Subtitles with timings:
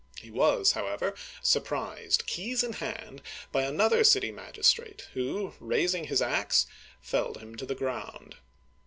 [0.19, 1.13] He was, however,
[1.43, 6.65] surprised, keys in hand, by another city magis trate, who, raising his ax,
[7.01, 8.37] felled him to the ground.